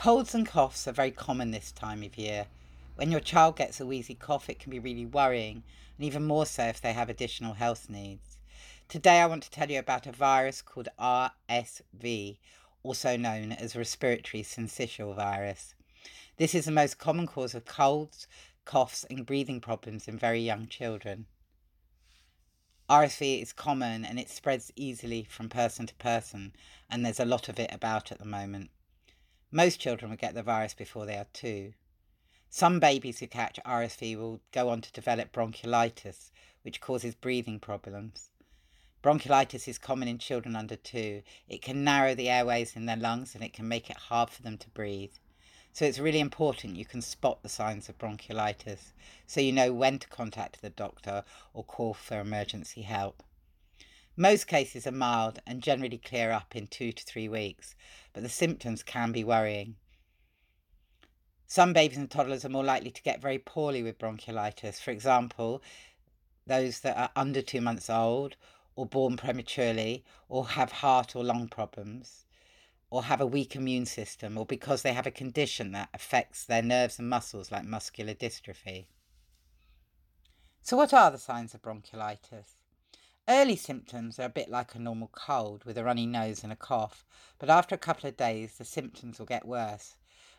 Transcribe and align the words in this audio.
Colds 0.00 0.34
and 0.34 0.46
coughs 0.46 0.88
are 0.88 0.92
very 0.92 1.10
common 1.10 1.50
this 1.50 1.72
time 1.72 2.02
of 2.02 2.16
year. 2.16 2.46
When 2.94 3.10
your 3.10 3.20
child 3.20 3.56
gets 3.56 3.80
a 3.80 3.86
wheezy 3.86 4.14
cough, 4.14 4.48
it 4.48 4.58
can 4.58 4.70
be 4.70 4.78
really 4.78 5.04
worrying, 5.04 5.62
and 5.98 6.06
even 6.06 6.26
more 6.26 6.46
so 6.46 6.64
if 6.64 6.80
they 6.80 6.94
have 6.94 7.10
additional 7.10 7.52
health 7.52 7.90
needs. 7.90 8.38
Today, 8.88 9.20
I 9.20 9.26
want 9.26 9.42
to 9.42 9.50
tell 9.50 9.70
you 9.70 9.78
about 9.78 10.06
a 10.06 10.12
virus 10.12 10.62
called 10.62 10.88
RSV, 10.98 12.38
also 12.82 13.18
known 13.18 13.52
as 13.52 13.76
respiratory 13.76 14.42
syncytial 14.42 15.14
virus. 15.14 15.74
This 16.38 16.54
is 16.54 16.64
the 16.64 16.72
most 16.72 16.96
common 16.96 17.26
cause 17.26 17.54
of 17.54 17.66
colds, 17.66 18.26
coughs, 18.64 19.04
and 19.10 19.26
breathing 19.26 19.60
problems 19.60 20.08
in 20.08 20.16
very 20.16 20.40
young 20.40 20.66
children. 20.66 21.26
RSV 22.88 23.42
is 23.42 23.52
common 23.52 24.06
and 24.06 24.18
it 24.18 24.30
spreads 24.30 24.72
easily 24.76 25.24
from 25.24 25.50
person 25.50 25.86
to 25.86 25.94
person, 25.96 26.54
and 26.88 27.04
there's 27.04 27.20
a 27.20 27.26
lot 27.26 27.50
of 27.50 27.60
it 27.60 27.70
about 27.70 28.10
at 28.10 28.18
the 28.18 28.24
moment. 28.24 28.70
Most 29.52 29.80
children 29.80 30.10
will 30.10 30.16
get 30.16 30.34
the 30.34 30.44
virus 30.44 30.74
before 30.74 31.06
they 31.06 31.16
are 31.16 31.26
two. 31.32 31.74
Some 32.48 32.78
babies 32.78 33.18
who 33.18 33.26
catch 33.26 33.58
RSV 33.66 34.16
will 34.16 34.40
go 34.52 34.68
on 34.68 34.80
to 34.80 34.92
develop 34.92 35.32
bronchiolitis, 35.32 36.30
which 36.62 36.80
causes 36.80 37.16
breathing 37.16 37.58
problems. 37.58 38.30
Bronchiolitis 39.02 39.66
is 39.66 39.76
common 39.76 40.06
in 40.06 40.18
children 40.18 40.54
under 40.54 40.76
two. 40.76 41.24
It 41.48 41.62
can 41.62 41.82
narrow 41.82 42.14
the 42.14 42.28
airways 42.28 42.76
in 42.76 42.86
their 42.86 42.96
lungs 42.96 43.34
and 43.34 43.42
it 43.42 43.52
can 43.52 43.66
make 43.66 43.90
it 43.90 43.96
hard 43.96 44.30
for 44.30 44.42
them 44.42 44.56
to 44.58 44.70
breathe. 44.70 45.14
So 45.72 45.84
it's 45.84 45.98
really 45.98 46.20
important 46.20 46.76
you 46.76 46.84
can 46.84 47.02
spot 47.02 47.42
the 47.42 47.48
signs 47.48 47.88
of 47.88 47.98
bronchiolitis 47.98 48.92
so 49.26 49.40
you 49.40 49.52
know 49.52 49.72
when 49.72 49.98
to 49.98 50.08
contact 50.08 50.62
the 50.62 50.70
doctor 50.70 51.24
or 51.54 51.64
call 51.64 51.94
for 51.94 52.20
emergency 52.20 52.82
help. 52.82 53.22
Most 54.16 54.46
cases 54.46 54.86
are 54.86 54.92
mild 54.92 55.40
and 55.46 55.62
generally 55.62 55.98
clear 55.98 56.32
up 56.32 56.56
in 56.56 56.66
two 56.66 56.92
to 56.92 57.04
three 57.04 57.28
weeks, 57.28 57.74
but 58.12 58.22
the 58.22 58.28
symptoms 58.28 58.82
can 58.82 59.12
be 59.12 59.24
worrying. 59.24 59.76
Some 61.46 61.72
babies 61.72 61.98
and 61.98 62.10
toddlers 62.10 62.44
are 62.44 62.48
more 62.50 62.64
likely 62.64 62.90
to 62.90 63.02
get 63.02 63.20
very 63.20 63.38
poorly 63.38 63.82
with 63.82 63.98
bronchiolitis. 63.98 64.80
For 64.80 64.92
example, 64.92 65.62
those 66.46 66.80
that 66.80 66.96
are 66.96 67.10
under 67.16 67.42
two 67.42 67.60
months 67.60 67.90
old, 67.90 68.36
or 68.76 68.86
born 68.86 69.16
prematurely, 69.16 70.04
or 70.28 70.46
have 70.48 70.70
heart 70.70 71.16
or 71.16 71.24
lung 71.24 71.48
problems, 71.48 72.24
or 72.88 73.04
have 73.04 73.20
a 73.20 73.26
weak 73.26 73.56
immune 73.56 73.86
system, 73.86 74.38
or 74.38 74.46
because 74.46 74.82
they 74.82 74.92
have 74.92 75.06
a 75.06 75.10
condition 75.10 75.72
that 75.72 75.88
affects 75.92 76.44
their 76.44 76.62
nerves 76.62 76.98
and 76.98 77.08
muscles, 77.08 77.50
like 77.50 77.64
muscular 77.64 78.14
dystrophy. 78.14 78.86
So, 80.62 80.76
what 80.76 80.94
are 80.94 81.10
the 81.10 81.18
signs 81.18 81.54
of 81.54 81.62
bronchiolitis? 81.62 82.59
Early 83.32 83.54
symptoms 83.54 84.18
are 84.18 84.24
a 84.24 84.28
bit 84.28 84.48
like 84.48 84.74
a 84.74 84.80
normal 84.80 85.06
cold 85.12 85.62
with 85.62 85.78
a 85.78 85.84
runny 85.84 86.04
nose 86.04 86.42
and 86.42 86.52
a 86.52 86.56
cough, 86.56 87.04
but 87.38 87.48
after 87.48 87.76
a 87.76 87.78
couple 87.78 88.08
of 88.08 88.16
days, 88.16 88.58
the 88.58 88.64
symptoms 88.64 89.20
will 89.20 89.26
get 89.26 89.46
worse, 89.46 89.94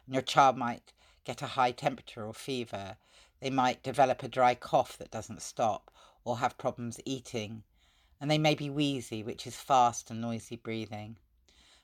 and 0.06 0.14
your 0.14 0.22
child 0.22 0.58
might 0.58 0.92
get 1.23 1.42
a 1.42 1.47
high 1.56 1.72
temperature 1.72 2.25
or 2.25 2.34
fever. 2.34 2.97
They 3.39 3.50
might 3.50 3.81
develop 3.81 4.23
a 4.23 4.28
dry 4.28 4.56
cough 4.56 4.97
that 4.97 5.09
doesn't 5.09 5.42
stop, 5.42 5.89
or 6.25 6.39
have 6.39 6.58
problems 6.58 7.00
eating, 7.06 7.64
and 8.19 8.30
they 8.30 8.38
may 8.38 8.56
be 8.56 8.69
wheezy, 8.69 9.23
which 9.23 9.47
is 9.47 9.56
fast 9.56 10.12
and 10.12 10.19
noisy 10.19 10.58
breathing. 10.58 11.16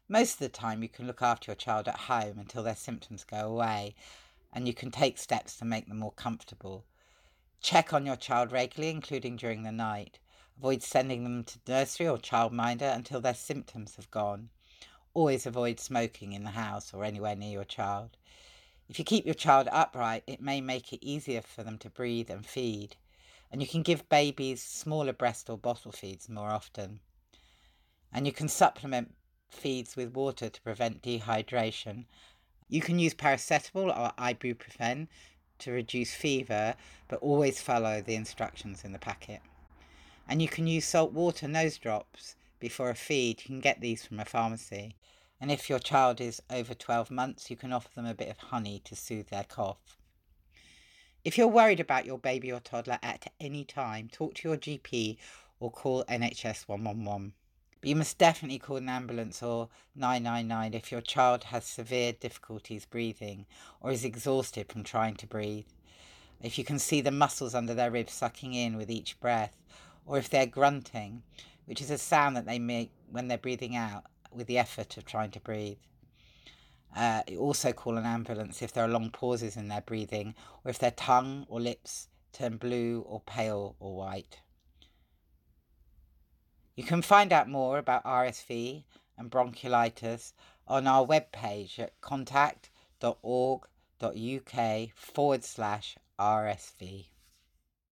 Most 0.10 0.34
of 0.34 0.40
the 0.40 0.50
time, 0.50 0.84
you 0.84 0.90
can 0.90 1.08
look 1.08 1.22
after 1.22 1.52
your 1.52 1.56
child 1.56 1.88
at 1.88 2.00
home 2.00 2.38
until 2.38 2.64
their 2.64 2.76
symptoms 2.76 3.24
go 3.24 3.48
away, 3.48 3.96
and 4.52 4.68
you 4.68 4.74
can 4.74 4.92
take 4.92 5.18
steps 5.18 5.56
to 5.56 5.64
make 5.64 5.88
them 5.88 6.00
more 6.00 6.12
comfortable. 6.12 6.84
Check 7.62 7.94
on 7.94 8.06
your 8.06 8.18
child 8.18 8.52
regularly, 8.52 8.92
including 8.92 9.38
during 9.38 9.64
the 9.64 9.72
night. 9.72 10.20
Avoid 10.58 10.82
sending 10.82 11.24
them 11.24 11.44
to 11.44 11.60
nursery 11.68 12.08
or 12.08 12.18
childminder 12.18 12.96
until 12.96 13.22
their 13.22 13.36
symptoms 13.36 13.96
have 13.96 14.10
gone. 14.10 14.50
Always 15.14 15.46
avoid 15.46 15.80
smoking 15.80 16.34
in 16.34 16.44
the 16.44 16.52
house 16.52 16.94
or 16.94 17.04
anywhere 17.04 17.36
near 17.36 17.52
your 17.52 17.64
child. 17.64 18.18
If 18.90 18.98
you 18.98 19.06
keep 19.06 19.26
your 19.26 19.36
child 19.36 19.68
upright, 19.72 20.24
it 20.26 20.42
may 20.42 20.62
make 20.62 20.92
it 20.92 21.06
easier 21.06 21.42
for 21.42 21.64
them 21.64 21.78
to 21.80 21.90
breathe 21.90 22.32
and 22.32 22.46
feed. 22.46 22.96
And 23.52 23.62
you 23.62 23.68
can 23.68 23.84
give 23.84 24.10
babies 24.10 24.64
smaller 24.64 25.14
breast 25.14 25.50
or 25.50 25.58
bottle 25.58 25.92
feeds 25.92 26.28
more 26.28 26.50
often. 26.50 27.02
And 28.12 28.26
you 28.26 28.32
can 28.32 28.48
supplement 28.48 29.14
feeds 29.50 29.96
with 29.96 30.16
water 30.16 30.50
to 30.50 30.62
prevent 30.62 31.04
dehydration. 31.04 32.06
You 32.68 32.82
can 32.82 32.98
use 32.98 33.14
paracetamol 33.14 33.96
or 33.96 34.12
ibuprofen 34.18 35.08
to 35.60 35.72
reduce 35.72 36.14
fever, 36.14 36.76
but 37.08 37.20
always 37.20 37.62
follow 37.62 38.02
the 38.02 38.16
instructions 38.16 38.84
in 38.84 38.92
the 38.92 39.00
packet. 39.00 39.42
And 40.28 40.42
you 40.42 40.48
can 40.48 40.68
use 40.68 40.86
salt 40.86 41.14
water 41.14 41.48
nose 41.48 41.78
drops 41.78 42.36
before 42.60 42.90
a 42.90 42.96
feed. 42.96 43.42
You 43.42 43.46
can 43.46 43.60
get 43.60 43.82
these 43.82 44.06
from 44.06 44.20
a 44.20 44.26
pharmacy. 44.26 44.96
And 45.40 45.52
if 45.52 45.70
your 45.70 45.80
child 45.80 46.20
is 46.20 46.42
over 46.50 46.74
12 46.74 47.12
months, 47.12 47.50
you 47.50 47.56
can 47.56 47.72
offer 47.72 47.90
them 47.96 48.06
a 48.06 48.14
bit 48.14 48.30
of 48.30 48.38
honey 48.38 48.82
to 48.86 48.96
soothe 48.96 49.28
their 49.28 49.44
cough. 49.44 49.98
If 51.24 51.38
you're 51.38 51.48
worried 51.48 51.80
about 51.80 52.06
your 52.06 52.18
baby 52.18 52.52
or 52.52 52.60
toddler 52.60 53.00
at 53.04 53.32
any 53.40 53.64
time, 53.64 54.10
talk 54.12 54.36
to 54.36 54.48
your 54.48 54.58
GP 54.58 55.18
or 55.60 55.72
call 55.72 56.04
NHS 56.06 56.68
111. 56.68 57.34
But 57.80 57.90
you 57.90 57.96
must 57.96 58.18
definitely 58.18 58.60
call 58.60 58.78
an 58.78 58.90
ambulance 58.90 59.44
or 59.44 59.70
999 59.96 60.74
if 60.74 60.92
your 60.92 61.02
child 61.02 61.46
has 61.46 61.66
severe 61.66 62.14
difficulties 62.14 62.86
breathing 62.86 63.46
or 63.82 63.92
is 63.92 64.04
exhausted 64.04 64.72
from 64.72 64.84
trying 64.84 65.16
to 65.16 65.28
breathe. 65.28 65.68
If 66.42 66.58
you 66.58 66.64
can 66.64 66.80
see 66.80 67.02
the 67.02 67.12
muscles 67.12 67.54
under 67.54 67.74
their 67.74 67.92
ribs 67.92 68.14
sucking 68.14 68.54
in 68.54 68.78
with 68.78 68.90
each 68.90 69.20
breath, 69.20 69.58
or 70.08 70.18
if 70.18 70.30
they're 70.30 70.48
grunting, 70.48 71.22
which 71.66 71.82
is 71.82 71.92
a 71.92 71.98
sound 71.98 72.36
that 72.36 72.46
they 72.46 72.58
make 72.58 72.92
when 73.12 73.28
they're 73.28 73.38
breathing 73.38 73.76
out 73.76 74.06
with 74.32 74.48
the 74.48 74.58
effort 74.58 74.98
of 74.98 75.06
trying 75.06 75.32
to 75.32 75.40
breathe. 75.40 75.78
Uh, 76.96 77.22
also 77.38 77.74
call 77.74 77.98
an 77.98 78.06
ambulance 78.06 78.62
if 78.62 78.72
there 78.72 78.86
are 78.86 78.90
long 78.90 79.12
pauses 79.12 79.58
in 79.58 79.68
their 79.68 79.82
breathing, 79.82 80.34
or 80.64 80.72
if 80.72 80.80
their 80.80 80.92
tongue 80.92 81.46
or 81.50 81.60
lips 81.60 82.08
turn 82.32 82.58
blue 82.58 83.04
or 83.06 83.22
pale 83.22 83.76
or 83.80 83.96
white. 83.96 84.40
You 86.76 86.84
can 86.84 87.02
find 87.02 87.34
out 87.34 87.50
more 87.50 87.78
about 87.78 88.06
RSV 88.06 88.86
and 89.18 89.30
bronchiolitis 89.30 90.34
on 90.68 90.88
our 90.88 91.06
webpage 91.06 91.80
at 91.80 92.00
contact.org.uk 92.02 94.90
forward 94.96 95.44
slash 95.44 95.98
RSV. 96.20 97.08